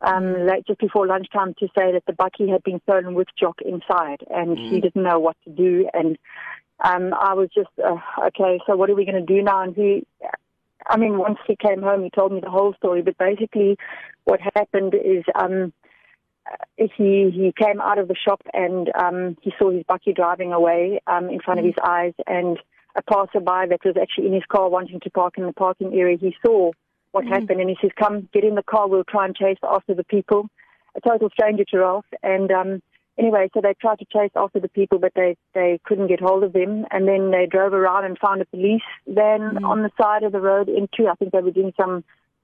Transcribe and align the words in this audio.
um, 0.01 0.45
late, 0.45 0.67
just 0.67 0.79
before 0.79 1.07
lunchtime 1.07 1.53
to 1.59 1.67
say 1.67 1.93
that 1.93 2.03
the 2.05 2.13
bakkie 2.13 2.51
had 2.51 2.63
been 2.63 2.81
stolen 2.83 3.13
with 3.13 3.27
Jock 3.39 3.61
inside. 3.61 4.21
And 4.29 4.57
he 4.57 4.81
didn't 4.81 5.03
know 5.03 5.19
what 5.19 5.37
to 5.45 5.49
do. 5.49 5.89
And 5.93 6.17
um, 6.83 7.13
I 7.13 7.33
was 7.33 7.49
just, 7.55 7.69
uh, 7.83 7.97
okay, 8.27 8.59
so 8.67 8.75
what 8.75 8.89
are 8.89 8.95
we 8.95 9.05
going 9.05 9.25
to 9.25 9.33
do 9.33 9.41
now? 9.41 9.63
And 9.63 9.75
he, 9.75 10.05
I 10.85 10.97
mean, 10.97 11.17
once 11.17 11.39
he 11.47 11.55
came 11.55 11.81
home, 11.81 12.03
he 12.03 12.09
told 12.09 12.31
me 12.31 12.41
the 12.41 12.49
whole 12.49 12.73
story. 12.75 13.01
But 13.01 13.17
basically, 13.17 13.77
what 14.25 14.39
happened 14.41 14.93
is 14.93 15.23
um, 15.35 15.73
he 16.77 17.31
he 17.33 17.53
came 17.57 17.81
out 17.81 17.97
of 17.97 18.07
the 18.07 18.15
shop 18.15 18.41
and 18.53 18.89
um, 18.95 19.37
he 19.41 19.53
saw 19.57 19.71
his 19.71 19.83
bakkie 19.83 20.15
driving 20.15 20.53
away 20.53 20.99
um, 21.07 21.29
in 21.29 21.39
front 21.39 21.59
of 21.59 21.65
his 21.65 21.75
eyes, 21.83 22.13
and 22.25 22.57
a 22.95 23.01
passerby 23.01 23.69
that 23.69 23.79
was 23.85 23.95
actually 23.99 24.27
in 24.27 24.33
his 24.33 24.45
car 24.49 24.69
wanting 24.69 24.99
to 24.99 25.09
park 25.09 25.37
in 25.37 25.45
the 25.45 25.53
parking 25.53 25.93
area. 25.93 26.17
He 26.19 26.35
saw 26.45 26.71
what 27.11 27.25
happened, 27.25 27.61
and 27.61 27.69
he 27.69 27.77
says, 27.81 27.91
"Come, 27.97 28.29
get 28.33 28.43
in 28.43 28.55
the 28.55 28.63
car. 28.63 28.87
We'll 28.87 29.03
try 29.03 29.25
and 29.25 29.35
chase 29.35 29.57
after 29.63 29.93
the 29.93 30.03
people." 30.03 30.49
A 30.95 31.01
total 31.01 31.29
stranger 31.29 31.63
to 31.65 31.77
Ralph, 31.77 32.05
and 32.23 32.51
um, 32.51 32.81
anyway, 33.17 33.49
so 33.53 33.61
they 33.61 33.75
tried 33.79 33.99
to 33.99 34.05
chase 34.05 34.31
after 34.35 34.59
the 34.59 34.69
people, 34.69 34.99
but 34.99 35.13
they 35.15 35.37
they 35.53 35.79
couldn't 35.85 36.07
get 36.07 36.19
hold 36.19 36.43
of 36.43 36.53
them. 36.53 36.85
And 36.91 37.07
then 37.07 37.31
they 37.31 37.45
drove 37.45 37.73
around 37.73 38.05
and 38.05 38.17
found 38.17 38.41
a 38.41 38.45
police 38.45 38.81
van 39.07 39.63
on 39.63 39.83
the 39.83 39.91
side 40.01 40.23
of 40.23 40.31
the 40.31 40.41
road. 40.41 40.69
Into 40.69 41.09
I 41.09 41.15
think 41.15 41.31
they 41.31 41.41
were 41.41 41.51
doing 41.51 41.73
some 41.77 42.03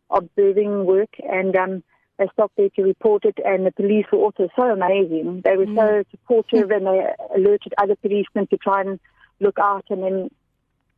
observing 0.10 0.86
work, 0.86 1.10
and 1.20 1.56
um, 1.56 1.84
they 2.18 2.28
stopped 2.34 2.56
there 2.58 2.70
to 2.76 2.84
report 2.84 3.26
it. 3.26 3.38
And 3.44 3.66
the 3.66 3.72
police 3.72 4.06
were 4.12 4.20
also 4.20 4.50
so 4.56 4.64
amazing. 4.64 5.42
They 5.44 5.58
were 5.58 5.68
so 5.76 6.04
supportive, 6.12 6.72
and 6.72 6.86
they 6.86 7.08
alerted 7.36 7.74
other 7.78 7.96
policemen 7.96 8.48
to 8.48 8.58
try 8.58 8.82
and 8.82 9.00
look 9.40 9.58
out. 9.60 9.86
And 9.90 10.04
then 10.04 10.30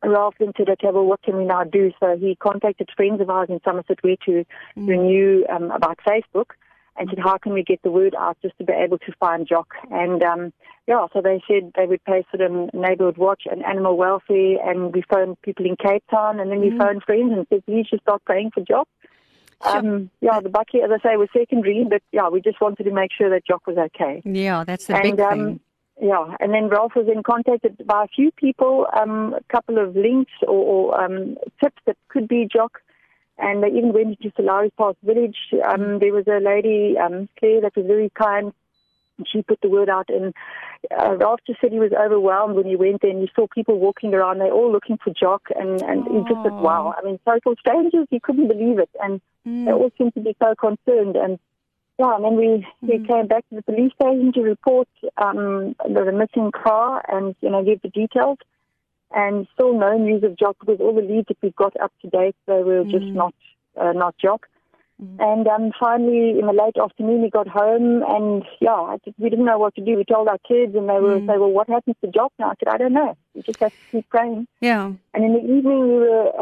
Ralph 0.02 0.34
then 0.38 0.52
said, 0.56 0.68
okay, 0.68 0.90
well, 0.92 1.06
what 1.06 1.22
can 1.22 1.36
we 1.36 1.44
now 1.44 1.64
do? 1.64 1.90
So 2.00 2.16
he 2.16 2.36
contacted 2.36 2.90
friends 2.96 3.20
of 3.20 3.30
ours 3.30 3.48
in 3.48 3.60
Somerset 3.64 4.02
West 4.04 4.22
to 4.26 4.44
renew 4.76 5.44
um, 5.48 5.70
about 5.70 5.98
Facebook 6.06 6.50
and 6.98 7.08
said, 7.10 7.18
how 7.18 7.36
can 7.38 7.52
we 7.52 7.62
get 7.62 7.82
the 7.82 7.90
word 7.90 8.14
out 8.14 8.36
just 8.42 8.56
to 8.58 8.64
be 8.64 8.72
able 8.72 8.98
to 8.98 9.12
find 9.20 9.46
Jock? 9.46 9.74
And 9.90 10.22
um, 10.22 10.52
yeah, 10.86 11.06
so 11.12 11.20
they 11.20 11.42
said 11.48 11.72
they 11.76 11.86
would 11.86 12.04
pay 12.04 12.24
for 12.30 12.36
the 12.36 12.70
neighborhood 12.72 13.18
watch 13.18 13.42
and 13.50 13.64
animal 13.64 13.96
welfare, 13.96 14.56
and 14.64 14.94
we 14.94 15.02
phoned 15.02 15.40
people 15.42 15.66
in 15.66 15.76
Cape 15.76 16.04
Town, 16.10 16.40
and 16.40 16.50
then 16.50 16.60
we 16.60 16.76
phoned 16.78 17.02
friends 17.02 17.32
and 17.32 17.46
said, 17.48 17.66
please 17.66 17.86
just 17.90 18.02
start 18.02 18.24
praying 18.24 18.50
for 18.52 18.62
Jock. 18.62 18.88
Um, 19.62 20.10
yeah, 20.20 20.40
the 20.40 20.50
bakkie, 20.50 20.84
as 20.84 20.90
I 20.90 20.98
say, 21.02 21.16
was 21.16 21.28
secondary, 21.32 21.84
but 21.88 22.02
yeah, 22.12 22.28
we 22.28 22.40
just 22.40 22.60
wanted 22.60 22.84
to 22.84 22.92
make 22.92 23.10
sure 23.16 23.30
that 23.30 23.46
Jock 23.46 23.66
was 23.66 23.78
okay. 23.78 24.22
Yeah, 24.24 24.64
that's 24.64 24.86
the 24.86 24.96
and 24.96 25.02
big 25.02 25.20
um, 25.20 25.30
thing. 25.30 25.60
yeah, 26.02 26.36
and 26.40 26.52
then 26.52 26.68
Ralph 26.68 26.92
was 26.94 27.06
then 27.06 27.22
contacted 27.22 27.86
by 27.86 28.04
a 28.04 28.08
few 28.08 28.30
people, 28.32 28.86
um, 28.98 29.34
a 29.34 29.52
couple 29.52 29.78
of 29.78 29.96
links 29.96 30.32
or, 30.42 30.48
or 30.48 31.00
um, 31.02 31.36
tips 31.62 31.80
that 31.86 31.96
could 32.08 32.28
be 32.28 32.46
Jock. 32.52 32.80
And 33.38 33.62
they 33.62 33.68
even 33.68 33.92
went 33.92 34.18
into 34.18 34.32
Sir 34.36 34.44
Lowry's 34.44 34.72
Pass 34.78 34.94
Village. 35.02 35.36
Um, 35.66 35.98
there 35.98 36.12
was 36.12 36.26
a 36.26 36.40
lady, 36.40 36.96
um, 36.98 37.28
Claire, 37.38 37.60
that 37.60 37.76
was 37.76 37.86
very 37.86 38.10
kind. 38.14 38.52
She 39.26 39.42
put 39.42 39.60
the 39.60 39.68
word 39.68 39.90
out. 39.90 40.08
And 40.08 40.32
uh, 40.90 41.16
Ralph 41.16 41.40
just 41.46 41.60
said 41.60 41.70
he 41.70 41.78
was 41.78 41.92
overwhelmed 41.92 42.56
when 42.56 42.64
he 42.64 42.76
went 42.76 43.02
there 43.02 43.10
and 43.10 43.20
he 43.20 43.30
saw 43.36 43.46
people 43.46 43.78
walking 43.78 44.14
around. 44.14 44.38
They're 44.38 44.52
all 44.52 44.72
looking 44.72 44.98
for 45.02 45.12
Jock. 45.12 45.48
And, 45.54 45.82
and 45.82 46.04
he 46.04 46.20
just 46.20 46.42
said, 46.44 46.52
wow. 46.52 46.94
I 46.96 47.04
mean, 47.04 47.18
total 47.26 47.54
strangers. 47.58 48.06
He 48.08 48.20
couldn't 48.20 48.48
believe 48.48 48.78
it. 48.78 48.90
And 49.02 49.20
they 49.46 49.72
all 49.72 49.90
seemed 49.96 50.14
to 50.14 50.20
be 50.20 50.36
so 50.42 50.54
concerned. 50.54 51.16
And 51.16 51.38
yeah, 51.98 52.16
and 52.16 52.24
then 52.24 52.36
we, 52.36 52.66
we 52.82 53.06
came 53.06 53.26
back 53.26 53.48
to 53.48 53.56
the 53.56 53.62
police 53.62 53.92
station 53.94 54.32
to 54.34 54.42
report 54.42 54.88
um, 55.16 55.74
the, 55.88 56.04
the 56.04 56.12
missing 56.12 56.50
car 56.52 57.02
and, 57.08 57.34
you 57.40 57.50
know, 57.50 57.64
give 57.64 57.80
the 57.80 57.88
details. 57.88 58.38
And 59.12 59.46
still 59.54 59.78
no 59.78 59.96
news 59.96 60.24
of 60.24 60.36
Jock 60.36 60.56
because 60.58 60.80
all 60.80 60.94
the 60.94 61.00
leads 61.00 61.28
that 61.28 61.38
we 61.40 61.52
got 61.52 61.80
up 61.80 61.92
to 62.02 62.10
date, 62.10 62.36
they 62.46 62.62
were 62.62 62.84
just 62.84 63.06
not 63.06 63.34
uh, 63.80 63.92
not 63.92 64.16
Jock. 64.18 64.48
And 64.98 65.46
um, 65.46 65.72
finally, 65.78 66.38
in 66.38 66.46
the 66.46 66.54
late 66.54 66.76
afternoon, 66.82 67.20
we 67.20 67.28
got 67.28 67.46
home, 67.46 68.02
and 68.08 68.42
yeah, 68.60 68.96
just, 69.04 69.18
we 69.18 69.28
didn't 69.28 69.44
know 69.44 69.58
what 69.58 69.74
to 69.74 69.84
do. 69.84 69.94
We 69.94 70.04
told 70.04 70.26
our 70.26 70.38
kids, 70.38 70.74
and 70.74 70.88
they 70.88 70.98
were 70.98 71.18
say, 71.18 71.36
"Well, 71.36 71.50
what 71.50 71.68
happens 71.68 71.96
to 72.02 72.10
Jock 72.10 72.32
now?" 72.38 72.48
I 72.48 72.54
said, 72.58 72.68
"I 72.68 72.78
don't 72.78 72.94
know. 72.94 73.14
We 73.34 73.42
just 73.42 73.60
have 73.60 73.72
to 73.72 73.78
keep 73.92 74.08
praying." 74.08 74.48
Yeah. 74.62 74.92
And 75.12 75.24
in 75.24 75.34
the 75.34 75.40
evening, 75.40 75.82
we 75.82 75.94
were 75.96 76.32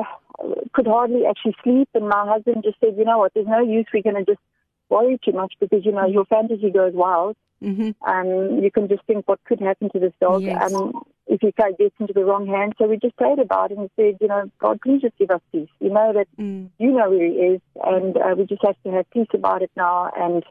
could 0.74 0.86
hardly 0.86 1.22
actually 1.26 1.56
sleep, 1.62 1.88
and 1.94 2.08
my 2.08 2.24
husband 2.32 2.62
just 2.64 2.78
said, 2.80 2.96
"You 2.98 3.04
know 3.04 3.18
what? 3.18 3.32
There's 3.34 3.46
no 3.46 3.60
use. 3.60 3.86
We're 3.92 4.02
going 4.02 4.16
to 4.22 4.30
just 4.32 4.42
worry 4.90 5.18
too 5.24 5.32
much 5.32 5.54
because 5.60 5.84
you 5.86 5.92
know 5.92 6.06
your 6.06 6.26
fantasy 6.26 6.70
goes 6.70 6.92
wild. 6.94 7.36
hmm 7.62 7.90
Um, 8.12 8.30
you 8.64 8.70
can 8.76 8.88
just 8.88 9.04
think 9.08 9.26
what 9.28 9.40
could 9.48 9.60
happen 9.60 9.88
to 9.94 9.98
this 10.04 10.12
dog 10.20 10.42
Yes. 10.42 10.72
um, 10.72 11.02
if 11.26 11.40
he 11.40 11.50
gets 11.52 11.94
into 12.00 12.12
the 12.12 12.24
wrong 12.28 12.46
hands. 12.46 12.74
So 12.78 12.86
we 12.86 12.96
just 12.98 13.16
prayed 13.16 13.38
about 13.38 13.70
it 13.72 13.78
and 13.78 13.88
said, 13.96 14.18
you 14.20 14.28
know, 14.28 14.42
God, 14.58 14.80
please 14.84 15.00
just 15.00 15.16
give 15.16 15.30
us 15.30 15.40
peace. 15.52 15.70
You 15.80 15.90
know 15.98 16.12
that 16.18 16.28
Mm. 16.38 16.68
you 16.78 16.90
know 16.96 17.08
where 17.10 17.26
he 17.32 17.34
is, 17.52 17.60
and 17.92 18.16
uh, 18.16 18.34
we 18.36 18.44
just 18.52 18.64
have 18.68 18.76
to 18.84 18.90
have 18.96 19.08
peace 19.16 19.32
about 19.40 19.62
it 19.62 19.70
now. 19.76 20.10
And 20.24 20.44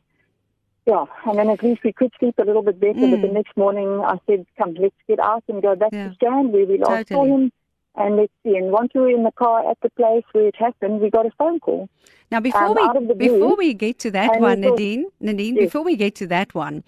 yeah, 0.86 1.06
and 1.26 1.38
then 1.40 1.50
at 1.50 1.64
least 1.64 1.82
we 1.84 1.94
could 1.94 2.12
sleep 2.20 2.36
a 2.40 2.44
little 2.50 2.62
bit 2.70 2.80
better. 2.80 3.08
But 3.12 3.22
the 3.22 3.34
next 3.40 3.56
morning, 3.56 4.02
I 4.14 4.18
said, 4.28 4.46
come, 4.58 4.74
let's 4.74 4.96
get 5.08 5.20
out 5.20 5.44
and 5.48 5.62
go 5.62 5.76
back 5.76 5.92
Mm. 5.94 5.98
Yeah. 6.00 6.08
to 6.10 6.16
Strand 6.16 6.52
where 6.54 6.66
we 6.66 6.78
last 6.78 7.08
saw 7.10 7.24
Totally. 7.24 7.32
him. 7.32 7.52
And 7.96 8.16
let's 8.18 8.32
see. 8.44 8.56
And 8.58 8.72
once 8.72 8.92
we 8.96 9.02
were 9.02 9.10
in 9.10 9.24
the 9.24 9.32
car 9.32 9.70
at 9.70 9.78
the 9.82 9.90
place 9.92 10.24
where 10.32 10.48
it 10.48 10.56
happened, 10.56 11.00
we 11.00 11.10
got 11.10 11.26
a 11.26 11.32
phone 11.38 11.60
call. 11.60 11.90
Now, 12.32 12.40
before 12.40 12.62
um, 12.62 12.78
of 12.98 13.08
the 13.08 13.14
we 13.14 13.28
blue, 13.28 13.40
before 13.40 13.56
we 13.56 13.74
get 13.74 14.00
to 14.00 14.12
that 14.12 14.40
one, 14.40 14.62
Nadine, 14.62 15.06
Nadine, 15.20 15.56
Yes. 15.56 15.66
before 15.66 15.84
we 15.84 15.96
get 15.96 16.16
to 16.16 16.28
that 16.28 16.56
one, 16.56 16.84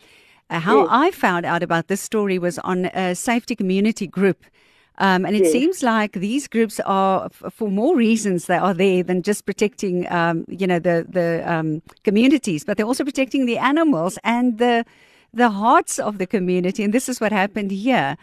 uh, 0.49 0.59
how 0.59 0.81
Yes. 0.81 0.87
I 0.89 1.11
found 1.11 1.45
out 1.45 1.61
about 1.61 1.87
this 1.87 2.01
story 2.01 2.39
was 2.39 2.57
on 2.59 2.85
a 2.85 3.13
safety 3.13 3.55
community 3.55 4.07
group. 4.07 4.45
Um, 4.97 5.25
and 5.25 5.35
it 5.35 5.43
Yes. 5.43 5.51
seems 5.51 5.83
like 5.83 6.13
these 6.13 6.47
groups 6.47 6.79
are, 6.85 7.29
for 7.29 7.69
more 7.69 7.95
reasons, 7.95 8.45
they 8.45 8.57
are 8.57 8.73
there 8.73 9.03
than 9.03 9.21
just 9.21 9.45
protecting, 9.45 10.09
um, 10.11 10.45
you 10.47 10.65
know, 10.65 10.79
the 10.79 11.05
the 11.07 11.43
um, 11.45 11.81
communities, 12.03 12.63
but 12.63 12.77
they're 12.77 12.85
also 12.85 13.03
protecting 13.03 13.45
the 13.45 13.57
animals 13.57 14.17
and 14.23 14.57
the 14.57 14.85
the 15.33 15.49
hearts 15.49 15.99
of 15.99 16.17
the 16.17 16.25
community. 16.25 16.81
And 16.83 16.93
this 16.93 17.09
is 17.09 17.19
what 17.19 17.31
happened 17.33 17.71
here. 17.71 18.15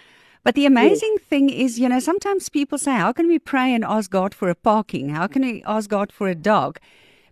But 0.44 0.54
the 0.56 0.66
amazing 0.66 1.16
thing 1.18 1.50
is, 1.50 1.78
you 1.78 1.88
know, 1.88 2.00
sometimes 2.00 2.48
people 2.48 2.76
say, 2.78 2.92
how 2.92 3.12
can 3.12 3.28
we 3.28 3.38
pray 3.38 3.72
and 3.72 3.84
ask 3.84 4.10
God 4.10 4.34
for 4.34 4.48
a 4.48 4.54
parking? 4.56 5.10
How 5.10 5.26
can 5.28 5.42
we 5.42 5.62
ask 5.64 5.88
God 5.88 6.10
for 6.12 6.28
a 6.28 6.34
dog? 6.34 6.78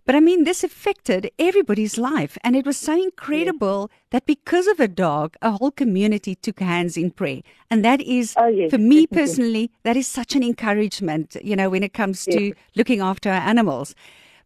But 0.05 0.15
I 0.15 0.19
mean, 0.19 0.45
this 0.45 0.63
affected 0.63 1.29
everybody's 1.37 1.97
life. 1.97 2.37
And 2.43 2.55
it 2.55 2.65
was 2.65 2.77
so 2.77 2.93
incredible 2.93 3.91
that 4.09 4.25
because 4.25 4.65
of 4.67 4.79
a 4.79 4.87
dog, 4.87 5.35
a 5.41 5.51
whole 5.51 5.71
community 5.71 6.35
took 6.35 6.59
hands 6.59 6.97
in 6.97 7.11
prayer. 7.11 7.41
And 7.69 7.85
that 7.85 8.01
is, 8.01 8.33
Oh, 8.37 8.47
yes, 8.47 8.71
for 8.71 8.77
me 8.79 9.05
personally, 9.07 9.71
that 9.83 9.95
is 9.95 10.07
such 10.07 10.35
an 10.35 10.41
encouragement, 10.43 11.35
you 11.43 11.55
know, 11.55 11.69
when 11.69 11.83
it 11.83 11.93
comes 11.93 12.25
to 12.25 12.53
looking 12.75 12.99
after 13.01 13.29
our 13.29 13.41
animals. 13.41 13.93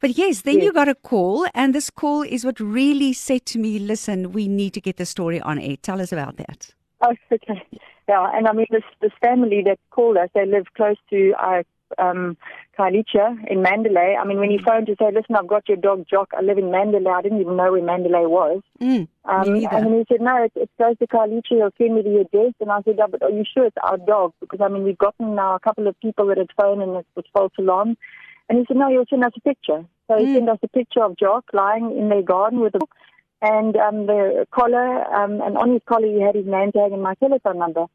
But 0.01 0.17
yes, 0.17 0.41
then 0.41 0.59
you 0.65 0.73
got 0.73 0.89
a 0.89 0.95
call, 0.95 1.47
and 1.55 1.73
this 1.73 1.89
call 1.89 2.21
is 2.23 2.43
what 2.43 2.59
really 2.59 3.13
said 3.13 3.45
to 3.47 3.57
me, 3.59 3.79
listen, 3.79 4.33
we 4.33 4.47
need 4.47 4.73
to 4.73 4.81
get 4.81 4.97
the 4.97 5.05
story 5.05 5.39
on 5.39 5.57
air. 5.57 5.77
Tell 5.81 6.01
us 6.01 6.11
about 6.11 6.35
that. 6.35 6.74
Oh, 7.01 7.13
okay. 7.31 7.61
Yeah, 8.07 8.29
and 8.33 8.47
I 8.47 8.53
mean, 8.53 8.67
this 8.69 8.83
this 9.01 9.11
family 9.21 9.63
that 9.65 9.79
called 9.89 10.17
us, 10.17 10.29
they 10.33 10.45
live 10.45 10.65
close 10.75 10.97
to 11.09 11.33
our 11.37 11.63
um, 11.97 12.37
Khayelitsha 12.77 13.47
in 13.49 13.61
Mandalay. 13.61 14.15
I 14.19 14.25
mean, 14.25 14.39
when 14.39 14.49
he 14.51 14.59
phoned 14.59 14.87
to 14.87 14.95
say, 14.99 15.11
listen, 15.13 15.35
I've 15.35 15.47
got 15.47 15.67
your 15.67 15.77
dog 15.77 16.05
Jock, 16.09 16.31
I 16.37 16.41
live 16.41 16.57
in 16.57 16.71
Mandalay, 16.71 17.11
I 17.11 17.21
didn't 17.21 17.41
even 17.41 17.57
know 17.57 17.71
where 17.71 17.81
Mandalay 17.83 18.25
was. 18.25 18.61
Mm, 18.81 19.07
Um, 19.25 19.55
and 19.55 19.85
then 19.85 19.93
he 19.93 20.05
said, 20.07 20.21
no, 20.21 20.43
it's, 20.43 20.53
it's 20.55 20.71
close 20.77 20.97
to 20.99 21.07
Khayelitsha, 21.07 21.49
he'll 21.49 21.69
send 21.77 21.95
me 21.95 22.01
the 22.03 22.21
address. 22.21 22.53
And 22.59 22.71
I 22.71 22.81
said, 22.83 22.95
yeah, 22.97 23.07
but 23.09 23.23
are 23.23 23.29
you 23.31 23.43
sure 23.51 23.65
it's 23.65 23.77
our 23.83 23.97
dog? 23.97 24.33
Because, 24.39 24.61
I 24.61 24.67
mean, 24.67 24.83
we've 24.83 24.97
gotten 24.97 25.35
now 25.35 25.55
a 25.55 25.59
couple 25.59 25.87
of 25.87 25.99
people 25.99 26.27
that 26.27 26.37
had 26.37 26.49
phoned 26.59 26.81
and 26.81 26.95
it 26.97 27.05
was 27.15 27.25
false 27.33 27.53
alarm. 27.57 27.97
And 28.49 28.59
he 28.59 28.65
said, 28.67 28.77
no, 28.77 28.89
he'll 28.89 29.05
send 29.09 29.23
us 29.23 29.33
a 29.35 29.41
picture. 29.41 29.83
So 30.07 30.17
he 30.19 30.25
Mm. 30.25 30.33
sent 30.35 30.49
us 30.49 30.59
a 30.61 30.67
picture 30.67 31.03
of 31.03 31.17
Jock 31.17 31.45
lying 31.53 31.97
in 31.97 32.09
their 32.09 32.21
garden 32.21 32.59
with 32.59 32.75
a 32.75 32.79
book 32.79 32.91
and 33.41 33.75
um, 33.77 34.05
the 34.07 34.45
collar, 34.51 35.03
um, 35.13 35.41
and 35.41 35.57
on 35.57 35.71
his 35.73 35.81
collar 35.85 36.07
he 36.07 36.21
had 36.21 36.35
his 36.35 36.45
name 36.45 36.71
tag 36.71 36.91
and 36.91 37.01
my 37.03 37.15
telephone 37.15 37.59
number. 37.59 37.85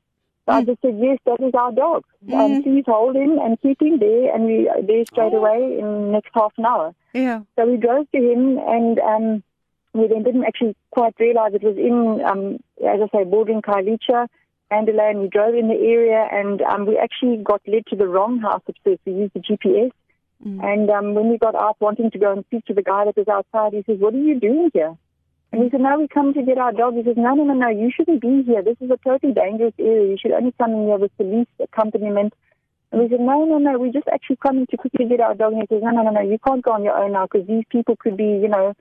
So 0.47 0.53
I 0.53 0.63
Mm. 0.63 0.67
just 0.67 0.83
said, 0.83 0.99
yes, 0.99 1.19
that 1.27 1.41
is 1.41 1.55
our 1.55 1.73
dog. 1.73 2.05
Mm. 2.27 2.35
Um, 2.41 2.63
please 2.63 2.85
hold 2.87 3.15
him 3.17 3.39
and 3.39 3.61
keep 3.61 3.81
him 3.83 3.99
there, 3.99 4.35
and 4.35 4.47
we 4.47 4.69
are 4.69 4.83
there 4.83 5.05
straight 5.07 5.33
Oh. 5.35 5.39
away 5.39 5.79
in 5.79 5.87
the 5.87 6.13
next 6.13 6.31
half 6.35 6.53
an 6.59 6.65
hour. 6.67 6.95
Yeah. 7.15 7.41
So 7.57 7.67
we 7.67 7.77
drove 7.77 8.11
to 8.13 8.19
him, 8.19 8.59
and 8.59 8.99
um, 9.01 9.43
we 9.93 10.07
then 10.09 10.23
didn't 10.23 10.45
actually 10.45 10.77
quite 10.91 11.15
realize 11.19 11.53
it 11.55 11.63
was 11.63 11.77
in, 11.77 12.21
um, 12.25 12.59
as 12.85 13.01
I 13.03 13.09
say, 13.19 13.25
bordering 13.25 13.63
Khayelitsha, 13.63 14.29
Mandalay, 14.71 15.11
and 15.11 15.21
we 15.21 15.29
drove 15.29 15.55
in 15.55 15.69
the 15.69 15.75
area, 15.75 16.29
and 16.31 16.63
um, 16.63 16.87
we 16.87 16.97
actually 16.97 17.37
got 17.39 17.61
led 17.67 17.87
to 17.87 17.97
the 17.97 18.07
wrong 18.07 18.39
house 18.39 18.63
at 18.69 18.77
first. 18.85 19.01
We 19.05 19.13
used 19.15 19.35
the 19.35 19.41
GPS, 19.41 19.91
Mm. 20.47 20.65
and 20.65 20.89
um, 20.91 21.13
when 21.15 21.29
we 21.29 21.37
got 21.37 21.55
out 21.55 21.77
wanting 21.81 22.11
to 22.13 22.19
go 22.19 22.33
and 22.33 22.45
speak 22.47 22.65
to 22.65 22.73
the 22.73 22.83
guy 22.83 23.05
that 23.05 23.15
was 23.17 23.29
outside, 23.29 23.75
he 23.75 23.83
says, 23.83 23.99
"What 24.01 24.15
are 24.15 24.19
you 24.31 24.41
doing 24.41 24.71
here?" 24.73 24.97
And 25.53 25.63
we 25.63 25.71
said, 25.71 25.81
"No, 25.81 25.99
we 25.99 26.07
come 26.07 26.33
to 26.35 26.43
get 26.43 26.59
our 26.59 26.73
dog." 26.73 26.95
He 26.95 27.03
says, 27.03 27.17
"No, 27.17 27.35
no, 27.35 27.45
no, 27.45 27.55
no, 27.55 27.69
you 27.69 27.91
shouldn't 27.91 28.21
be 28.21 28.43
here. 28.43 28.63
This 28.63 28.77
is 28.81 28.91
a 28.91 28.97
totally 28.99 29.33
dangerous 29.33 29.75
area. 29.79 30.11
You 30.11 30.17
should 30.17 30.33
only 30.33 30.53
come 30.59 30.73
in 30.73 30.87
here 30.87 30.97
with 30.99 31.17
police 31.17 31.49
accompaniment." 31.59 32.35
And 32.93 33.03
we 33.03 33.09
said, 33.09 33.21
"No, 33.21 33.45
no, 33.45 33.59
no, 33.59 33.79
we're 33.79 33.93
just 33.93 34.09
actually 34.09 34.37
coming 34.37 34.67
to 34.67 34.77
quickly 34.77 35.07
get 35.07 35.21
our 35.21 35.35
dog." 35.35 35.53
And 35.53 35.63
he 35.63 35.67
says, 35.75 35.83
"No, 35.83 35.91
no, 35.91 36.03
no, 36.03 36.11
no, 36.11 36.21
you 36.21 36.39
can't 36.39 36.63
go 36.63 36.73
on 36.73 36.85
your 36.85 36.97
own 36.97 37.13
now 37.13 37.27
because 37.27 37.47
these 37.49 37.65
people 37.69 37.97
could 37.97 38.17
be, 38.17 38.25
you 38.25 38.49
know, 38.49 38.75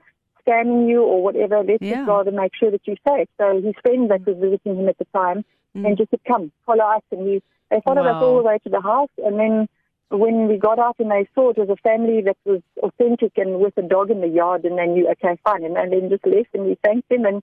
scamming 0.46 0.88
you 0.88 1.02
or 1.02 1.22
whatever. 1.22 1.62
Let's 1.62 1.82
Yeah. 1.82 1.96
just 1.96 2.08
rather 2.08 2.30
make 2.30 2.54
sure 2.54 2.70
that 2.70 2.86
you're 2.86 2.96
safe." 3.06 3.28
So 3.38 3.60
his 3.60 3.74
friend 3.82 4.10
that 4.10 4.24
was 4.26 4.36
visiting 4.36 4.76
him 4.76 4.88
at 4.88 4.98
the 4.98 5.06
time 5.06 5.44
Mm. 5.76 5.86
and 5.86 5.96
just 5.96 6.10
said, 6.10 6.24
"Come, 6.24 6.52
follow 6.66 6.84
us." 6.84 7.02
And 7.10 7.26
he 7.26 7.42
they 7.70 7.80
followed 7.80 8.06
us 8.06 8.20
all 8.22 8.38
the 8.38 8.42
way 8.42 8.58
to 8.58 8.68
the 8.68 8.80
house, 8.80 9.10
and 9.24 9.38
then 9.38 9.68
when 10.10 10.48
we 10.48 10.58
got 10.58 10.78
out 10.78 10.96
and 10.98 11.10
they 11.10 11.28
saw 11.34 11.50
it 11.50 11.58
was 11.58 11.68
a 11.70 11.88
family 11.88 12.20
that 12.22 12.36
was 12.44 12.60
authentic 12.82 13.32
and 13.36 13.60
with 13.60 13.76
a 13.78 13.82
dog 13.82 14.10
in 14.10 14.20
the 14.20 14.28
yard, 14.28 14.64
and 14.64 14.78
they 14.78 14.86
knew, 14.86 15.08
okay, 15.10 15.38
fine, 15.44 15.64
and, 15.64 15.76
and 15.76 15.92
then 15.92 16.10
just 16.10 16.26
left, 16.26 16.54
and 16.54 16.66
we 16.66 16.76
thanked 16.84 17.08
them, 17.08 17.24
and 17.24 17.42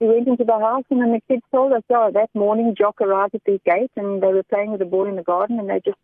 we 0.00 0.08
went 0.08 0.26
into 0.26 0.44
the 0.44 0.58
house, 0.58 0.84
and 0.90 1.00
then 1.00 1.12
the 1.12 1.20
kids 1.28 1.42
told 1.50 1.72
us, 1.72 1.82
oh, 1.90 2.10
that 2.12 2.30
morning 2.34 2.74
Jock 2.76 3.00
arrived 3.00 3.34
at 3.34 3.44
the 3.44 3.60
gate, 3.64 3.90
and 3.96 4.22
they 4.22 4.32
were 4.32 4.42
playing 4.42 4.70
with 4.70 4.80
the 4.80 4.86
ball 4.86 5.06
in 5.06 5.16
the 5.16 5.22
garden, 5.22 5.58
and 5.58 5.68
they 5.68 5.80
just 5.84 5.98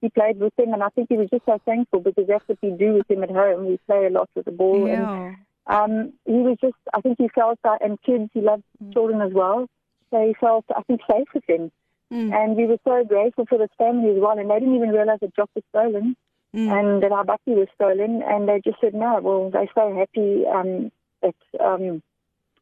he 0.00 0.08
played 0.08 0.40
with 0.40 0.56
them, 0.56 0.72
and 0.72 0.82
I 0.82 0.88
think 0.88 1.08
he 1.10 1.16
was 1.16 1.28
just 1.28 1.44
so 1.44 1.60
thankful 1.66 2.00
because 2.00 2.26
that's 2.26 2.46
what 2.48 2.58
we 2.62 2.70
do 2.70 2.94
with 2.94 3.10
him 3.10 3.22
at 3.22 3.30
home. 3.30 3.66
We 3.66 3.78
play 3.86 4.06
a 4.06 4.10
lot 4.10 4.30
with 4.34 4.46
the 4.46 4.52
ball, 4.52 4.86
and 4.86 5.02
Yeah. 5.02 5.34
um, 5.66 6.12
he 6.24 6.40
was 6.40 6.56
just, 6.58 6.76
I 6.94 7.02
think 7.02 7.18
he 7.18 7.28
felt 7.28 7.58
that, 7.64 7.82
and 7.82 8.00
kids, 8.00 8.30
he 8.32 8.40
loves 8.40 8.62
children 8.94 9.20
as 9.20 9.32
well. 9.34 9.68
So 10.10 10.26
he 10.26 10.32
felt, 10.40 10.64
I 10.74 10.82
think, 10.84 11.02
safe 11.10 11.28
with 11.34 11.44
them. 11.46 11.70
Mm. 12.12 12.32
And 12.34 12.56
we 12.56 12.66
were 12.66 12.78
so 12.84 13.04
grateful 13.04 13.46
for 13.46 13.58
this 13.58 13.70
family 13.78 14.10
as 14.10 14.20
well. 14.20 14.38
And 14.38 14.50
they 14.50 14.58
didn't 14.58 14.74
even 14.74 14.90
realize 14.90 15.20
that 15.20 15.34
Jock 15.36 15.50
was 15.54 15.64
stolen 15.70 16.16
Mm. 16.52 16.68
and 16.68 17.02
that 17.02 17.12
our 17.12 17.24
bakkie 17.24 17.54
was 17.54 17.68
stolen. 17.76 18.22
And 18.22 18.48
they 18.48 18.60
just 18.64 18.80
said, 18.80 18.92
no, 18.92 19.20
well, 19.22 19.50
they're 19.50 19.70
so 19.72 19.94
happy 19.94 20.44
um, 20.46 20.90
that, 21.22 21.36
um, 21.64 22.02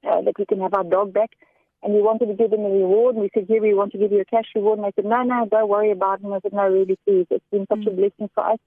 uh, 0.06 0.21
that 0.21 0.39
we 0.39 0.45
can 0.45 0.61
have 0.61 0.75
our 0.75 0.85
dog 0.85 1.15
back. 1.15 1.31
And 1.83 1.95
we 1.95 2.03
wanted 2.03 2.27
to 2.27 2.35
give 2.35 2.50
them 2.50 2.67
a 2.67 2.69
reward. 2.69 3.15
And 3.15 3.23
we 3.23 3.31
said, 3.33 3.47
here, 3.49 3.62
we 3.62 3.73
want 3.73 3.93
to 3.93 3.99
give 3.99 4.12
you 4.12 4.21
a 4.21 4.25
cash 4.27 4.50
reward. 4.55 4.79
And 4.79 4.87
they 4.87 4.93
said, 4.97 5.06
no, 5.06 5.23
no, 5.23 5.47
don't 5.51 5.69
worry 5.71 5.91
about 5.91 6.21
it. 6.21 6.25
And 6.25 6.35
I 6.35 6.41
said, 6.41 6.53
no, 6.53 6.69
really, 6.69 6.99
please. 7.06 7.27
It's 7.31 7.44
been 7.51 7.67
such 7.67 7.87
a 7.87 7.91
blessing 7.91 8.29
for 8.35 8.47
us. 8.53 8.59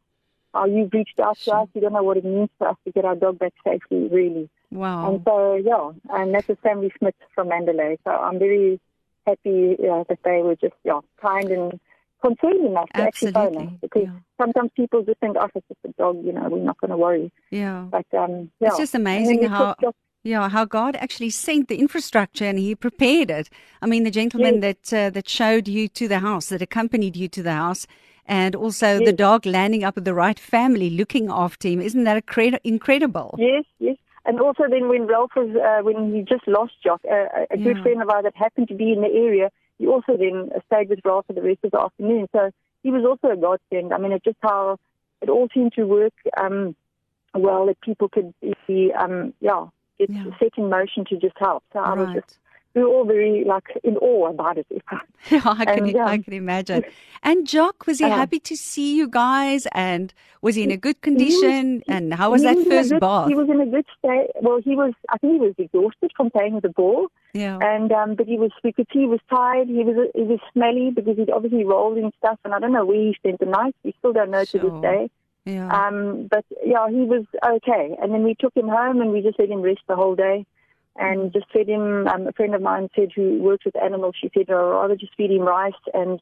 Uh, 0.54 0.66
you've 0.66 0.92
reached 0.92 1.20
out 1.20 1.38
to 1.38 1.52
us. 1.54 1.68
You 1.76 1.82
don't 1.82 1.94
know 1.94 2.04
what 2.04 2.18
it 2.18 2.26
means 2.26 2.50
for 2.58 2.70
us 2.70 2.78
to 2.86 2.92
get 2.92 3.06
our 3.06 3.16
dog 3.16 3.38
back 3.38 3.54
safely, 3.64 4.08
really. 4.08 4.50
Wow. 4.72 5.08
And 5.14 5.22
so, 5.24 5.56
yeah, 5.56 5.92
and 6.18 6.34
that's 6.34 6.50
a 6.50 6.56
family 6.56 6.92
Smith 6.98 7.16
from 7.36 7.50
Mandalay. 7.50 8.00
So 8.04 8.12
I'm 8.12 8.40
very 8.40 8.80
happy 9.26 9.76
uh, 9.90 10.04
that 10.10 10.20
they 10.24 10.42
were 10.42 10.56
just, 10.56 10.74
yeah, 10.84 11.00
kind 11.22 11.50
and 11.50 11.80
concerned 12.22 12.66
enough 12.66 12.90
to 12.96 13.02
actually 13.02 13.32
phone 13.32 13.48
us. 13.48 13.54
Absolutely. 13.56 13.78
Because 13.82 14.04
Yeah. 14.04 14.20
sometimes 14.40 14.72
people 14.76 15.04
just 15.04 15.20
think, 15.20 15.38
oh, 15.40 15.48
it's 15.56 15.68
just 15.68 15.80
a 15.86 15.94
dog, 15.98 16.24
you 16.26 16.34
know, 16.34 16.48
we're 16.50 16.60
not 16.60 16.80
going 16.80 16.92
to 16.92 16.98
worry. 16.98 17.32
Yeah. 17.50 17.88
But, 17.90 18.06
um, 18.18 18.52
yeah. 18.60 18.68
It's 18.70 18.78
just 18.78 18.96
amazing 18.96 19.44
how 19.44 19.76
yeah 20.24 20.48
how 20.50 20.66
God 20.66 20.96
actually 20.98 21.32
sent 21.32 21.68
the 21.68 21.80
infrastructure 21.80 22.46
and 22.46 22.60
He 22.60 22.76
prepared 22.76 23.32
it. 23.32 23.50
I 23.82 23.88
mean, 23.88 24.04
the 24.04 24.12
gentleman 24.12 24.60
that 24.60 24.94
uh, 24.94 25.10
that 25.10 25.28
showed 25.28 25.68
you 25.68 25.88
to 25.88 26.08
the 26.08 26.20
house, 26.20 26.50
that 26.50 26.62
accompanied 26.62 27.16
you 27.16 27.28
to 27.30 27.42
the 27.42 27.54
house, 27.54 27.88
and 28.28 28.56
also 28.56 29.04
the 29.04 29.14
dog 29.14 29.48
landing 29.48 29.84
up 29.84 29.96
with 29.96 30.06
the 30.06 30.14
right 30.14 30.38
family 30.38 30.92
looking 30.92 31.32
after 31.32 31.68
him. 31.70 31.82
Isn't 31.82 32.04
that 32.04 32.24
incredi- 32.24 32.60
incredible? 32.64 33.34
Yes, 33.40 33.66
yes. 33.80 33.98
And 34.26 34.40
also 34.40 34.64
then 34.70 34.88
when 34.88 35.08
Ralph 35.08 35.32
was, 35.36 35.50
uh, 35.56 35.84
when 35.84 36.14
he 36.14 36.22
just 36.22 36.48
lost 36.48 36.74
Jock, 36.84 37.02
uh, 37.10 37.28
a- 37.34 37.48
a 37.52 37.58
good 37.58 37.78
Yeah. 37.78 37.84
friend 37.84 38.02
of 38.02 38.10
ours 38.10 38.24
that 38.24 38.36
happened 38.36 38.68
to 38.68 38.76
be 38.76 38.92
in 38.94 39.02
the 39.02 39.08
area, 39.12 39.50
he 39.80 39.88
also 39.88 40.16
then 40.18 40.52
uh, 40.56 40.60
stayed 40.68 40.90
with 40.90 41.00
Ralph 41.04 41.26
for 41.26 41.34
the 41.34 41.42
rest 41.42 41.60
of 41.64 41.72
the 41.72 41.82
afternoon. 41.82 42.28
So 42.32 42.52
he 42.84 42.92
was 42.92 43.04
also 43.06 43.34
a 43.34 43.38
godsend. 43.38 43.94
I 43.94 43.98
mean, 43.98 44.12
it's 44.12 44.24
just 44.24 44.38
how 44.42 44.78
it 45.22 45.30
all 45.30 45.48
seemed 45.54 45.74
to 45.74 45.86
work 45.86 46.14
um, 46.40 46.76
well, 47.34 47.66
that 47.68 47.80
people 47.82 48.10
could 48.10 48.34
be, 48.68 48.92
um, 48.94 49.34
yeah, 49.40 49.66
get 49.98 50.10
Yeah. 50.12 50.26
set 50.40 50.58
in 50.58 50.70
motion 50.70 51.06
to 51.06 51.18
just 51.18 51.38
help. 51.40 51.64
So 51.74 51.80
I 51.80 51.94
was 51.94 52.08
Right. 52.08 52.16
just, 52.16 52.38
we 52.74 52.82
were 52.84 52.88
all 52.88 53.06
very, 53.06 53.44
like, 53.46 53.66
in 53.84 53.98
awe 53.98 54.30
about 54.30 54.58
it. 54.58 54.68
Yeah, 55.30 55.42
I 55.46 55.66
can, 55.66 55.84
And, 55.86 55.92
yeah. 55.94 56.06
I 56.08 56.18
can 56.18 56.34
imagine. 56.34 56.84
And 57.24 57.46
Jock, 57.48 57.86
was 57.86 58.00
he 58.00 58.06
Uh, 58.06 58.10
happy 58.10 58.40
to 58.40 58.56
see 58.58 58.96
you 58.96 59.08
guys? 59.08 59.68
And 59.74 60.14
was 60.42 60.56
he 60.56 60.64
in 60.64 60.72
a 60.72 60.78
good 60.78 61.00
condition? 61.02 61.84
and 61.88 62.14
how 62.14 62.32
was 62.32 62.42
that 62.44 62.58
a 62.58 62.66
first 62.66 62.90
good- 62.90 63.00
bath? 63.02 63.28
He 63.30 63.36
was 63.36 63.48
in 63.50 63.62
a 63.62 63.66
good 63.66 63.86
state. 64.00 64.30
Well, 64.42 64.60
he 64.64 64.76
was, 64.76 64.94
I 65.10 65.18
think 65.20 65.34
he 65.34 65.40
was 65.40 65.54
exhausted 65.58 66.12
from 66.18 66.32
playing 66.32 66.56
with 66.56 66.64
the 66.64 66.70
ball. 66.70 67.08
yeah. 67.34 67.60
And 67.62 67.92
um, 67.92 68.16
but 68.16 68.26
he 68.28 68.38
was 68.38 68.52
we 68.64 68.72
could 68.74 68.88
see 68.92 69.02
he 69.02 69.06
was 69.06 69.20
tired. 69.30 69.68
He 69.68 69.84
was 69.84 70.10
he 70.16 70.24
was 70.24 70.40
smelly 70.54 70.90
because 70.92 71.16
he'd 71.18 71.30
obviously 71.30 71.64
rolled 71.64 71.98
in 71.98 72.12
stuff, 72.18 72.40
and 72.44 72.54
I 72.56 72.60
don't 72.60 72.74
know 72.74 72.86
where 72.86 72.98
he 73.08 73.14
spent 73.14 73.40
the 73.40 73.46
night. 73.46 73.76
We 73.84 73.94
still 74.00 74.14
don't 74.14 74.32
know 74.32 74.44
to 74.46 74.58
this 74.60 74.82
day. 74.82 75.10
yeah. 75.46 75.68
Um, 75.70 76.28
but 76.34 76.46
yeah, 76.66 76.90
he 76.90 77.02
was 77.14 77.26
okay. 77.58 77.96
And 78.02 78.12
then 78.14 78.24
we 78.24 78.34
took 78.36 78.56
him 78.58 78.68
home, 78.68 79.00
and 79.02 79.12
we 79.12 79.22
just 79.22 79.38
let 79.40 79.50
him 79.50 79.62
rest 79.62 79.82
the 79.88 79.96
whole 79.96 80.16
day, 80.16 80.46
and 80.98 81.32
just 81.34 81.46
fed 81.52 81.68
him. 81.70 82.08
Um, 82.08 82.28
a 82.28 82.32
friend 82.34 82.54
of 82.56 82.62
mine 82.62 82.90
said 82.96 83.10
who 83.16 83.42
works 83.42 83.66
with 83.66 83.76
animals. 83.82 84.16
She 84.20 84.30
said, 84.34 84.50
"I'd 84.50 84.54
rather 84.54 84.96
just 84.96 85.16
feed 85.16 85.32
him 85.32 85.42
rice 85.44 85.74
and." 85.94 86.20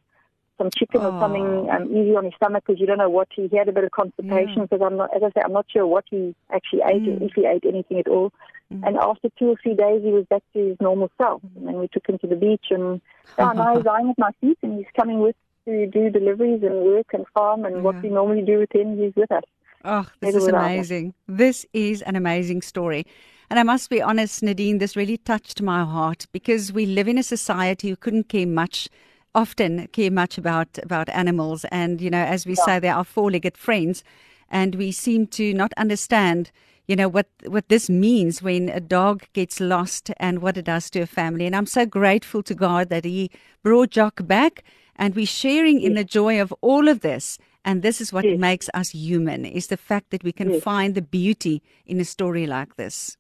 Some 0.57 0.71
chicken 0.77 1.00
or 1.00 1.13
Oh. 1.13 1.19
something 1.21 1.69
um, 1.69 1.86
easy 1.95 2.18
on 2.18 2.25
his 2.25 2.33
stomach 2.36 2.66
because 2.68 2.81
you 2.81 2.86
don't 2.86 2.98
know 2.98 3.10
what 3.10 3.30
he, 3.33 3.48
he 3.48 3.56
had 3.56 3.69
a 3.69 3.71
bit 3.71 3.86
of 3.86 3.92
constipation 3.92 4.57
Yeah. 4.57 4.63
because 4.63 4.81
I'm 4.86 4.98
not, 4.98 5.10
as 5.16 5.24
I 5.24 5.30
say, 5.30 5.42
I'm 5.42 5.54
not 5.54 5.66
sure 5.71 5.88
what 5.88 6.04
he 6.12 6.36
actually 6.51 6.81
ate 6.86 7.04
Mm. 7.04 7.21
if 7.21 7.31
he 7.33 7.45
ate 7.45 7.63
anything 7.66 7.98
at 7.98 8.10
all. 8.10 8.33
Mm. 8.69 8.86
And 8.86 8.98
after 8.98 9.30
two 9.39 9.51
or 9.51 9.56
three 9.63 9.74
days, 9.74 10.04
he 10.04 10.12
was 10.12 10.25
back 10.25 10.44
to 10.51 10.60
his 10.60 10.75
normal 10.81 11.10
self. 11.18 11.42
And 11.56 11.66
then 11.66 11.80
we 11.80 11.88
took 11.88 12.06
him 12.10 12.18
to 12.18 12.27
the 12.27 12.36
beach, 12.36 12.66
and 12.71 13.00
now 13.38 13.74
he's 13.74 13.86
lying 13.86 14.10
at 14.10 14.18
my 14.18 14.31
feet, 14.42 14.57
and 14.62 14.77
he's 14.77 14.92
coming 15.00 15.19
with 15.21 15.38
to 15.63 15.88
do 15.88 16.10
deliveries 16.10 16.62
and 16.62 16.75
work 16.83 17.13
and 17.13 17.25
farm, 17.33 17.63
and 17.63 17.77
Yeah. 17.77 17.81
what 17.81 18.04
we 18.04 18.10
normally 18.10 18.42
do 18.42 18.60
with 18.60 18.75
him, 18.75 18.98
he's 18.98 19.16
with 19.16 19.31
us. 19.31 19.44
Oh, 19.86 20.07
this 20.19 20.33
Never 20.33 20.38
is 20.40 20.47
amazing. 20.49 21.14
This 21.26 21.66
is 21.71 22.02
an 22.02 22.18
amazing 22.18 22.64
story. 22.64 23.06
And 23.50 23.58
I 23.58 23.64
must 23.64 23.90
be 23.90 24.00
honest, 24.02 24.44
Nadine, 24.44 24.78
this 24.78 24.96
really 24.96 25.18
touched 25.18 25.62
my 25.62 25.84
heart 25.84 26.28
because 26.32 26.72
we 26.72 26.86
live 26.86 27.08
in 27.08 27.18
a 27.18 27.24
society 27.24 27.90
who 27.90 27.96
couldn't 27.96 28.30
care 28.30 28.46
much, 28.46 28.90
often 29.34 29.88
care 29.88 30.12
much 30.12 30.38
about, 30.38 30.78
about 30.84 31.10
animals. 31.10 31.66
And, 31.72 32.00
you 32.00 32.12
know, 32.12 32.24
as 32.24 32.46
we 32.46 32.54
say, 32.54 32.78
they 32.78 32.90
are 32.90 33.04
four 33.04 33.32
legged 33.32 33.58
friends. 33.58 34.04
And 34.52 34.76
we 34.76 34.92
seem 34.92 35.26
to 35.28 35.52
not 35.56 35.74
understand, 35.78 36.52
you 36.88 36.96
know, 36.96 37.08
what, 37.08 37.28
what 37.48 37.70
this 37.70 37.90
means 37.90 38.44
when 38.44 38.70
a 38.70 38.80
dog 38.80 39.24
gets 39.34 39.60
lost 39.60 40.12
and 40.18 40.44
what 40.44 40.56
it 40.56 40.66
does 40.66 40.92
to 40.92 41.00
a 41.02 41.08
family. 41.08 41.48
And 41.48 41.56
I'm 41.56 41.66
so 41.66 41.88
grateful 41.88 42.44
to 42.44 42.54
God 42.54 42.90
that 42.90 43.04
He 43.04 43.32
brought 43.64 43.90
Jock 43.90 44.28
back 44.28 44.64
and 44.96 45.16
we're 45.16 45.26
sharing 45.26 45.82
in 45.82 45.96
the 45.96 46.04
joy 46.04 46.40
of 46.40 46.54
all 46.62 46.88
of 46.88 47.00
this. 47.00 47.40
And 47.66 47.82
this 47.82 48.00
is 48.00 48.14
what 48.14 48.26
Yes. 48.26 48.40
makes 48.40 48.70
us 48.76 48.90
human 48.92 49.44
is 49.44 49.68
the 49.68 49.78
fact 49.78 50.12
that 50.12 50.24
we 50.24 50.32
can 50.32 50.52
Yes. 50.52 50.62
find 50.64 50.94
the 50.94 51.02
beauty 51.02 51.64
in 51.88 52.00
a 52.00 52.06
story 52.06 52.46
like 52.46 52.76
this. 52.76 53.18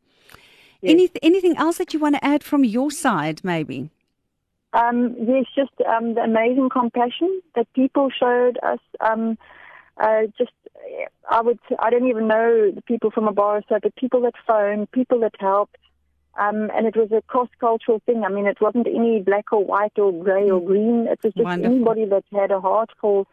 Yes. 0.81 0.91
Any, 0.93 1.09
anything 1.21 1.57
else 1.57 1.77
that 1.77 1.93
you 1.93 1.99
want 1.99 2.15
to 2.15 2.23
add 2.23 2.43
from 2.43 2.63
your 2.63 2.89
side, 2.91 3.41
maybe? 3.43 3.89
Um, 4.71 5.15
yes, 5.19 5.45
just 5.55 5.71
um, 5.87 6.13
the 6.13 6.21
amazing 6.21 6.69
compassion 6.69 7.41
that 7.55 7.71
people 7.73 8.09
showed 8.09 8.57
us. 8.63 8.79
Um, 9.01 9.37
uh, 9.97 10.23
just, 10.37 10.51
I 11.29 11.41
would, 11.41 11.59
I 11.79 11.89
don't 11.89 12.07
even 12.07 12.27
know 12.27 12.71
the 12.71 12.81
people 12.83 13.11
from 13.11 13.27
Abarasa, 13.27 13.81
but 13.81 13.95
people 13.95 14.21
that 14.21 14.35
phoned, 14.47 14.91
people 14.91 15.19
that 15.21 15.33
helped. 15.39 15.75
Um, 16.39 16.69
and 16.73 16.87
it 16.87 16.95
was 16.95 17.11
a 17.11 17.21
cross-cultural 17.23 18.01
thing. 18.05 18.23
I 18.23 18.29
mean, 18.29 18.45
it 18.45 18.61
wasn't 18.61 18.87
any 18.87 19.21
black 19.21 19.51
or 19.51 19.65
white 19.65 19.97
or 19.97 20.13
grey 20.13 20.49
or 20.49 20.63
green. 20.63 21.07
It 21.07 21.19
was 21.23 21.33
just 21.33 21.43
Wonderful. 21.43 21.75
anybody 21.75 22.05
that 22.05 22.23
had 22.31 22.51
a 22.51 22.61
heart 22.61 22.91
for 23.01 23.25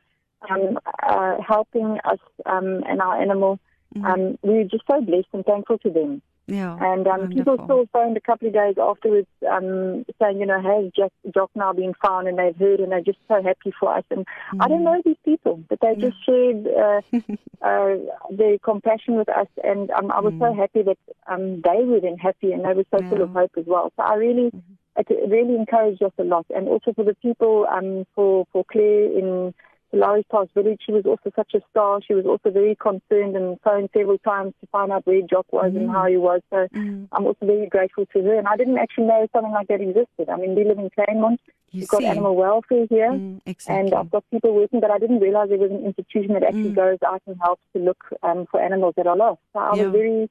um, 0.51 0.81
uh, 1.07 1.37
helping 1.47 1.99
us 2.05 2.19
um, 2.47 2.83
and 2.89 3.01
our 3.01 3.21
animal. 3.21 3.61
Um, 4.05 4.39
we 4.43 4.55
were 4.55 4.65
just 4.65 4.85
so 4.87 5.01
blessed 5.01 5.29
and 5.33 5.45
thankful 5.45 5.79
to 5.79 5.91
them. 5.91 6.21
Yeah. 6.49 6.77
And 6.81 7.07
um, 7.09 7.29
people 7.29 7.59
still 7.65 7.87
phoned 7.93 8.17
a 8.17 8.21
couple 8.21 8.47
of 8.47 8.55
days 8.55 8.77
afterwards 8.81 9.27
um, 9.51 10.05
saying, 10.21 10.39
you 10.39 10.47
know, 10.47 10.63
has 10.63 10.93
Jack, 10.97 11.13
Jock 11.35 11.51
now 11.57 11.73
been 11.73 11.93
found? 12.05 12.29
And 12.29 12.39
they've 12.39 12.57
heard 12.57 12.79
and 12.79 12.93
they're 12.93 13.01
just 13.01 13.19
so 13.27 13.43
happy 13.43 13.73
for 13.79 13.97
us. 13.97 14.05
And 14.11 14.25
I 14.61 14.69
don't 14.69 14.85
know 14.85 15.03
these 15.05 15.17
people, 15.25 15.63
but 15.69 15.81
they 15.81 15.97
just 15.97 16.25
shared 16.25 16.67
uh, 16.69 17.01
uh, 17.63 17.97
their 18.31 18.59
compassion 18.59 19.17
with 19.17 19.29
us. 19.29 19.49
And 19.65 19.91
um, 19.91 20.13
I 20.13 20.21
was 20.21 20.35
so 20.39 20.55
happy 20.55 20.83
that 20.83 20.99
um, 21.27 21.63
they 21.63 21.85
were 21.85 22.01
then 22.01 22.17
happy 22.17 22.53
and 22.53 22.65
they 22.65 22.75
were 22.75 22.87
so 22.93 22.99
full 23.09 23.23
of 23.23 23.31
hope 23.31 23.53
as 23.57 23.65
well. 23.67 23.93
So 23.97 24.05
I 24.05 24.15
really, 24.15 24.53
it 24.97 25.09
really 25.29 25.57
encouraged 25.57 26.03
us 26.03 26.13
a 26.19 26.25
lot. 26.25 26.47
And 26.55 26.69
also 26.69 26.93
for 26.93 27.05
the 27.05 27.15
people, 27.15 27.67
um, 27.69 28.07
for, 28.15 28.47
for 28.53 28.65
Claire 28.71 29.19
in 29.19 29.53
Lowry's 29.93 30.25
Pass 30.31 30.49
Village. 30.55 30.81
She 30.85 30.93
was 30.93 31.05
also 31.07 31.31
such 31.35 31.55
a 31.55 31.61
star. 31.71 32.01
She 32.07 32.15
was 32.15 32.27
also 32.27 32.51
very 32.51 32.75
concerned 32.77 33.37
and 33.37 33.59
phoned 33.63 33.89
several 33.97 34.19
times 34.19 34.53
to 34.61 34.67
find 34.69 34.91
out 34.93 35.07
where 35.07 35.23
Jock 35.23 35.47
was 35.53 35.73
mm. 35.73 35.77
and 35.77 35.91
how 35.91 36.07
he 36.07 36.17
was. 36.17 36.41
So 36.51 36.67
Mm. 36.75 37.09
I'm 37.13 37.25
also 37.27 37.47
very 37.47 37.67
grateful 37.69 38.05
to 38.07 38.23
her. 38.23 38.39
And 38.39 38.49
I 38.49 38.57
didn't 38.57 38.79
actually 38.79 39.05
know 39.07 39.27
something 39.33 39.53
like 39.53 39.69
that 39.69 39.81
existed. 39.81 40.29
I 40.29 40.37
mean, 40.37 40.55
we 40.55 40.65
live 40.65 40.79
in 40.79 40.91
Claremont. 40.91 41.41
You 41.71 41.81
We've 41.81 41.89
got 41.89 42.05
animal 42.05 42.37
welfare 42.37 42.87
here. 42.89 43.11
Mm, 43.13 43.41
exactly. 43.47 43.81
And 43.81 43.95
I've 43.95 44.11
got 44.11 44.25
people 44.31 44.55
working, 44.55 44.81
but 44.81 44.91
I 44.91 44.99
didn't 44.99 45.21
realize 45.21 45.49
there 45.49 45.59
was 45.59 45.71
an 45.71 45.85
institution 45.85 46.35
that 46.35 46.43
actually 46.43 46.71
Mm. 46.71 46.77
goes 46.77 46.99
out 47.07 47.23
and 47.27 47.37
helps 47.41 47.63
to 47.75 47.79
look 47.83 48.05
um, 48.23 48.47
for 48.51 48.61
animals 48.61 48.95
that 48.97 49.07
are 49.07 49.17
lost. 49.17 49.41
So 49.53 49.59
I 49.61 49.75
Yeah. 49.77 49.85
was 49.85 49.93
very, 49.93 50.31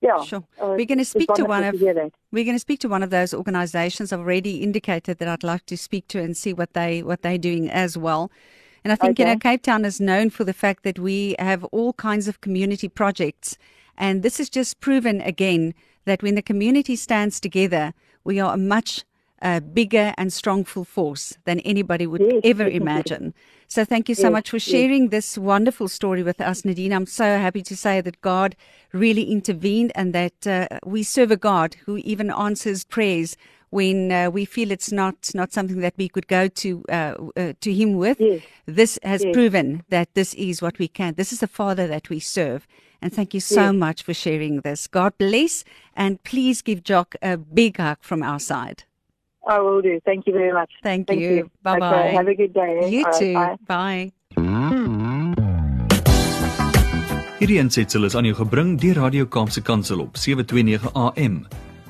yeah. 0.00 0.20
Sure. 0.22 0.44
uh, 0.60 0.74
We're 0.76 0.86
going 0.86 0.98
to 0.98 1.04
speak 1.04 1.32
to 1.34 1.44
one 1.44 1.64
of 1.64 1.78
to 1.78 2.10
we're 2.32 2.44
going 2.44 2.56
to 2.56 2.60
speak 2.60 2.80
to 2.80 2.88
one 2.88 3.02
of 3.02 3.10
those 3.10 3.32
organisations. 3.34 4.12
I've 4.12 4.20
already 4.20 4.62
indicated 4.62 5.18
that 5.18 5.28
I'd 5.28 5.44
like 5.44 5.66
to 5.66 5.76
speak 5.76 6.08
to 6.08 6.18
and 6.20 6.36
see 6.36 6.52
what 6.52 6.72
they 6.74 7.02
what 7.02 7.22
they're 7.22 7.38
doing 7.38 7.70
as 7.70 7.96
well. 7.96 8.30
And 8.84 8.92
I 8.92 8.96
think 8.96 9.18
you 9.18 9.24
know 9.24 9.36
Cape 9.36 9.62
Town 9.62 9.84
is 9.84 10.00
known 10.00 10.30
for 10.30 10.44
the 10.44 10.52
fact 10.52 10.82
that 10.84 10.98
we 10.98 11.34
have 11.38 11.64
all 11.66 11.92
kinds 11.94 12.28
of 12.28 12.40
community 12.40 12.88
projects, 12.88 13.58
and 13.96 14.22
this 14.22 14.40
is 14.40 14.48
just 14.48 14.80
proven 14.80 15.20
again 15.20 15.74
that 16.04 16.22
when 16.22 16.34
the 16.34 16.42
community 16.42 16.96
stands 16.96 17.40
together, 17.40 17.92
we 18.24 18.40
are 18.40 18.54
a 18.54 18.58
much 18.58 19.04
uh, 19.42 19.60
bigger 19.60 20.14
and 20.18 20.32
strongful 20.32 20.84
force 20.84 21.36
than 21.44 21.60
anybody 21.60 22.06
would 22.06 22.22
Yes, 22.22 22.42
ever 22.44 22.64
definitely. 22.64 22.76
imagine. 22.76 23.34
So 23.68 23.84
thank 23.84 24.08
you 24.08 24.14
so 24.14 24.24
Yes, 24.24 24.32
much 24.32 24.50
for 24.50 24.56
yes. 24.56 24.60
sharing 24.60 25.08
this 25.08 25.38
wonderful 25.38 25.88
story 25.88 26.22
with 26.22 26.40
us, 26.40 26.64
Nadine. 26.64 26.92
I'm 26.92 27.06
so 27.06 27.24
happy 27.38 27.62
to 27.62 27.76
say 27.76 28.00
that 28.00 28.20
God 28.20 28.56
really 28.92 29.24
intervened 29.30 29.92
and 29.94 30.14
that 30.14 30.46
uh, 30.46 30.66
we 30.84 31.02
serve 31.02 31.30
a 31.30 31.36
God 31.36 31.76
who 31.86 31.98
even 31.98 32.30
answers 32.30 32.84
prayers 32.84 33.36
when 33.70 34.10
uh, 34.12 34.30
we 34.30 34.44
feel 34.44 34.70
it's 34.70 34.90
not 34.92 35.14
not 35.34 35.52
something 35.52 35.80
that 35.80 35.94
we 35.96 36.08
could 36.08 36.26
go 36.28 36.48
to 36.48 36.68
uh, 36.88 37.14
uh, 37.36 37.52
to 37.60 37.72
Him 37.72 37.96
with. 37.98 38.18
Yes. 38.20 38.42
This 38.66 38.98
has 39.02 39.22
Yes. 39.24 39.32
proven 39.34 39.82
that 39.88 40.08
this 40.14 40.34
is 40.34 40.60
what 40.62 40.78
we 40.78 40.88
can. 40.88 41.14
This 41.14 41.32
is 41.32 41.38
the 41.40 41.46
Father 41.48 41.86
that 41.88 42.08
we 42.08 42.20
serve. 42.20 42.66
And 43.00 43.12
thank 43.12 43.32
you 43.34 43.40
so 43.40 43.62
Yes. 43.70 43.74
much 43.74 44.02
for 44.02 44.14
sharing 44.14 44.60
this. 44.62 44.88
God 44.88 45.12
bless, 45.18 45.64
and 45.94 46.18
please 46.24 46.62
give 46.62 46.82
Jock 46.82 47.14
a 47.22 47.36
big 47.36 47.76
hug 47.78 47.98
from 48.00 48.22
our 48.22 48.40
side. 48.40 48.84
I 49.46 49.60
will 49.60 49.80
do. 49.82 50.00
Thank 50.04 50.26
you 50.26 50.32
very 50.34 50.52
much. 50.52 50.70
Thank, 50.82 51.06
Thank 51.06 51.20
you. 51.20 51.30
you. 51.34 51.50
Bye 51.62 51.78
bye. 51.78 51.94
Okay, 52.08 52.14
have 52.16 52.28
a 52.28 52.34
good 52.34 52.52
day. 52.52 52.90
You 52.90 53.04
All 53.04 53.10
right, 53.12 53.18
too. 53.20 53.34
bye. 53.34 53.56
Bye. 53.66 54.12
Hierdie 57.38 57.60
aansetsel 57.62 58.04
is 58.08 58.14
aan 58.18 58.24
jou 58.26 58.34
gebring 58.34 58.74
deur 58.82 58.98
Radio 58.98 59.26
Kaapse 59.30 59.62
Kansel 59.62 60.00
op 60.02 60.16
729 60.16 60.90
AM. 60.92 61.46